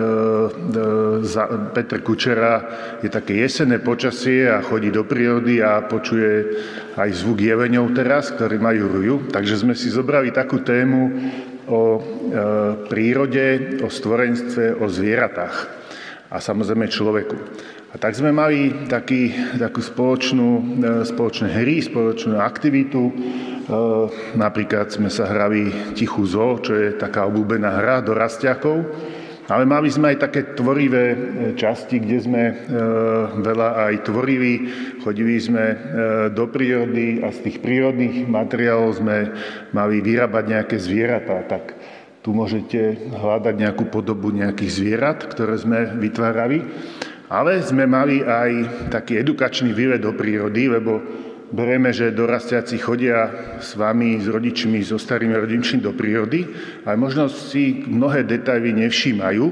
[1.76, 2.64] Petr Kučera
[3.04, 6.48] je také jesenné počasie a chodí do prírody a počuje
[6.96, 9.16] aj zvuk jeveňov teraz, ktorí majú ruju.
[9.28, 11.12] Takže sme si zobrali takú tému
[12.90, 15.84] prírode, o stvorenstve, o zvieratách
[16.34, 17.36] a samozrejme človeku.
[17.94, 20.62] A tak sme mali taký, takú spoločnú, e,
[21.06, 23.02] spoločné hry, spoločnú aktivitu.
[23.06, 23.12] E,
[24.34, 28.82] napríklad sme sa hrali Tichú zo, čo je taká obľúbená hra do rastiakov.
[29.44, 31.16] Ale mali sme aj také tvorivé e,
[31.52, 32.54] časti, kde sme e,
[33.44, 34.52] veľa aj tvorili.
[35.04, 35.76] Chodili sme e,
[36.32, 39.16] do prírody a z tých prírodných materiálov sme
[39.76, 41.44] mali vyrábať nejaké zvieratá.
[41.44, 41.76] Tak
[42.24, 46.64] tu môžete hľadať nejakú podobu nejakých zvierat, ktoré sme vytvárali.
[47.28, 48.50] Ale sme mali aj
[48.88, 51.04] taký edukačný výlet do prírody, lebo
[51.52, 53.28] bereme, že dorastiaci chodia
[53.60, 56.48] s vami, s rodičmi, so starými rodičmi do prírody,
[56.88, 59.44] ale možno si mnohé detaily nevšímajú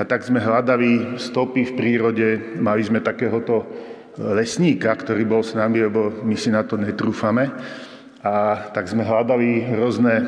[0.00, 3.68] a tak sme hľadali stopy v prírode, mali sme takéhoto
[4.16, 7.52] lesníka, ktorý bol s nami, lebo my si na to netrúfame.
[8.24, 10.24] A tak sme hľadali rôzne e,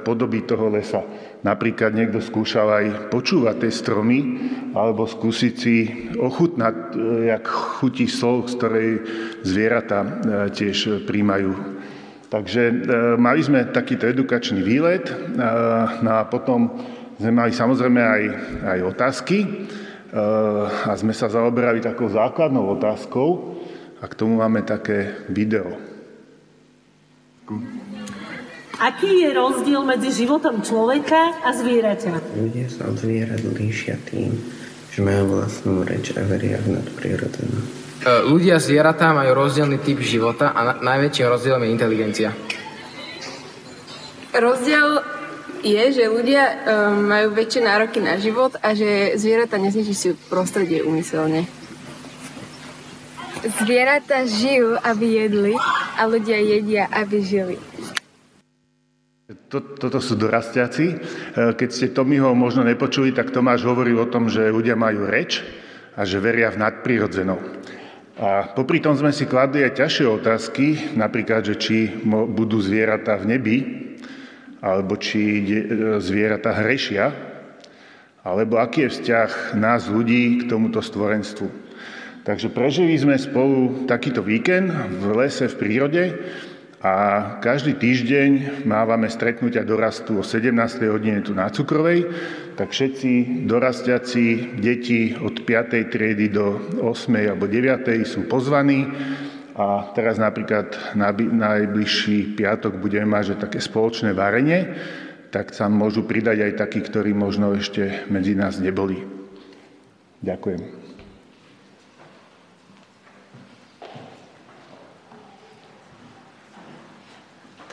[0.00, 1.04] podoby toho lesa.
[1.44, 4.20] Napríklad niekto skúšal aj počúvať tie stromy,
[4.72, 5.76] alebo skúsiť si
[6.16, 8.90] ochutnať, e, jak chutí sol, z ktorej
[9.44, 10.10] zvieratá e,
[10.48, 11.52] tiež príjmajú.
[12.32, 12.62] Takže
[13.14, 15.06] mali sme takýto edukačný výlet
[16.02, 16.66] no a potom
[17.14, 18.22] sme mali samozrejme aj,
[18.74, 19.38] aj otázky
[20.82, 23.54] a sme sa zaoberali takou základnou otázkou
[24.02, 25.78] a k tomu máme také video.
[28.74, 32.34] Aký je rozdiel medzi životom človeka a zvieraťa?
[32.34, 34.34] Ľudia sa od zvierat líšia tým,
[34.90, 37.58] že majú vlastnú reč a veria v nadprirodzené.
[38.04, 42.30] Ľudia a zvieratá majú rozdielný typ života a na- najväčším rozdielom je inteligencia.
[44.34, 45.00] Rozdiel
[45.64, 49.96] je, že ľudia um, majú väčšie nároky na život a že zvieratá nezničí
[50.28, 51.48] prostredie úmyselne.
[53.64, 55.54] Zvieratá žijú, aby jedli
[55.96, 57.56] a ľudia jedia, aby žili.
[59.24, 60.86] Toto sú dorastiaci.
[60.92, 60.96] E,
[61.56, 65.40] keď ste Tomiho možno nepočuli, tak Tomáš hovoril o tom, že ľudia majú reč
[65.96, 67.40] a že veria v nadprirodzenou.
[68.20, 73.24] A popri tom sme si kladli aj ťažšie otázky, napríklad, že či budú zvieratá v
[73.32, 73.56] nebi,
[74.60, 75.40] alebo či e,
[76.04, 77.08] zvieratá hrešia,
[78.28, 81.48] alebo aký je vzťah nás ľudí k tomuto stvorenstvu.
[82.28, 84.68] Takže prežili sme spolu takýto víkend
[85.00, 86.02] v lese, v prírode
[86.84, 86.94] a
[87.40, 90.52] každý týždeň mávame stretnutia dorastu o 17.
[90.92, 92.04] hodine tu na Cukrovej,
[92.60, 95.80] tak všetci dorastiaci deti od 5.
[95.88, 97.32] triedy do 8.
[97.32, 97.88] alebo 9.
[98.04, 98.84] sú pozvaní
[99.56, 104.76] a teraz napríklad na najbližší piatok budeme mať že také spoločné varenie,
[105.32, 109.00] tak sa môžu pridať aj takí, ktorí možno ešte medzi nás neboli.
[110.20, 110.83] Ďakujem.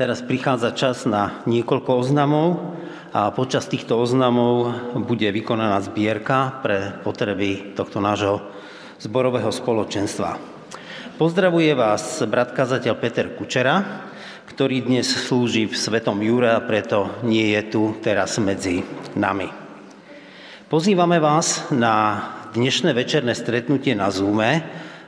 [0.02, 2.74] Teraz prichádza čas na niekoľko oznamov
[3.14, 8.41] a počas týchto oznamov bude vykonaná zbierka pre potreby tohto nášho
[8.97, 10.41] zborového spoločenstva.
[11.22, 14.10] Pozdravuje vás brat kazateľ Peter Kučera,
[14.49, 18.82] ktorý dnes slúži v Svetom Jure a preto nie je tu teraz medzi
[19.14, 19.54] nami.
[20.66, 22.26] Pozývame vás na
[22.58, 24.66] dnešné večerné stretnutie na Zoome,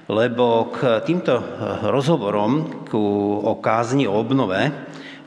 [0.07, 1.39] lebo k týmto
[1.83, 3.03] rozhovorom ku,
[3.39, 4.71] o kázni, o obnove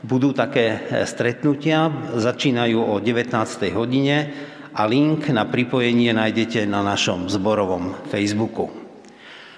[0.05, 3.33] budú také stretnutia, začínajú o 19.
[3.73, 4.17] hodine
[4.77, 8.69] a link na pripojenie nájdete na našom zborovom Facebooku.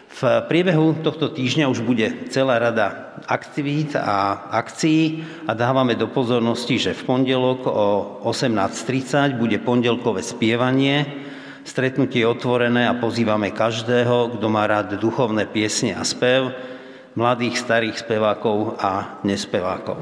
[0.09, 6.75] V priebehu tohto týždňa už bude celá rada aktivít a akcií a dávame do pozornosti,
[6.75, 7.87] že v pondelok o
[8.27, 11.28] 18.30 bude pondelkové spievanie,
[11.63, 16.55] Stretnutie je otvorené a pozývame každého, kto má rád duchovné piesne a spev,
[17.15, 20.01] mladých, starých spevákov a nespevákov.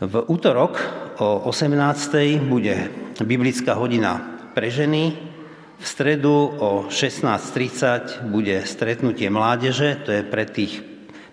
[0.00, 0.78] V útorok
[1.18, 2.44] o 18.
[2.50, 2.90] bude
[3.22, 4.20] biblická hodina
[4.54, 5.34] pre ženy,
[5.78, 10.80] v stredu o 16.30 bude stretnutie mládeže, to je pre tých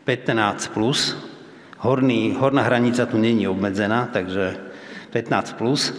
[0.06, 0.74] 15+.
[0.74, 1.16] Plus.
[1.82, 4.58] Horný, horná hranica tu není obmedzená, takže
[5.14, 5.56] 15+.
[5.58, 5.94] Plus.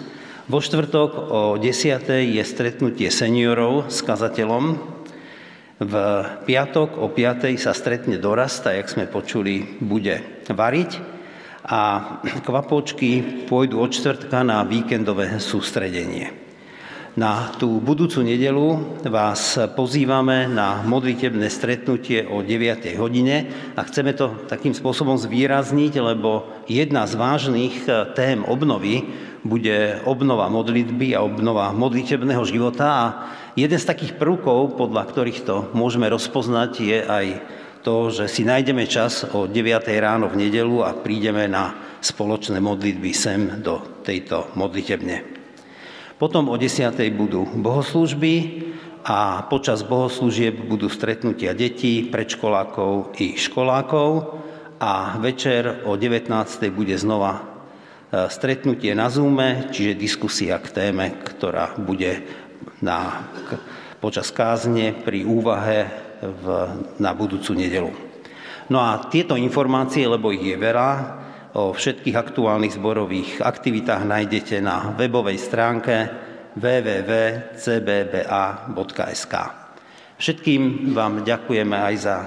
[0.50, 2.02] Vo štvrtok o 10.
[2.34, 4.74] je stretnutie seniorov s kazateľom.
[5.78, 5.94] V
[6.50, 7.54] piatok o 5.
[7.62, 10.98] sa stretne dorast a jak sme počuli, bude variť.
[11.62, 11.82] A
[12.42, 16.34] kvapočky pôjdu od čtvrtka na víkendové sústredenie.
[17.14, 22.98] Na tú budúcu nedelu vás pozývame na modlitebné stretnutie o 9.
[22.98, 23.46] hodine
[23.78, 27.86] a chceme to takým spôsobom zvýrazniť, lebo jedna z vážnych
[28.18, 29.06] tém obnovy
[29.42, 33.04] bude obnova modlitby a obnova modlitebného života a
[33.58, 37.26] jeden z takých prvkov, podľa ktorých to môžeme rozpoznať, je aj
[37.82, 39.82] to, že si nájdeme čas o 9.
[39.98, 45.26] ráno v nedelu a prídeme na spoločné modlitby sem do tejto modlitebne.
[46.22, 46.94] Potom o 10.
[47.10, 48.34] budú bohoslúžby
[49.02, 54.38] a počas bohoslúžieb budú stretnutia detí, predškolákov i školákov
[54.78, 56.30] a večer o 19.
[56.70, 57.51] bude znova
[58.12, 62.20] stretnutie na Zoome, čiže diskusia k téme, ktorá bude
[62.84, 63.24] na,
[64.04, 65.88] počas kázne pri úvahe
[66.20, 66.44] v,
[67.00, 67.88] na budúcu nedelu.
[68.68, 70.90] No a tieto informácie, lebo ich je veľa,
[71.52, 76.08] o všetkých aktuálnych zborových aktivitách nájdete na webovej stránke
[76.56, 77.64] www.cbba.sk.
[80.16, 82.24] Všetkým vám ďakujeme aj za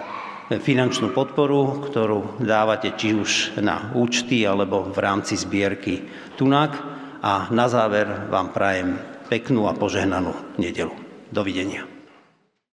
[0.50, 6.06] finančnú podporu, ktorú dávate či už na účty alebo v rámci zbierky
[6.38, 6.78] Tunak.
[7.26, 10.94] A na záver vám prajem peknú a požehnanú nedelu.
[11.34, 11.95] Dovidenia.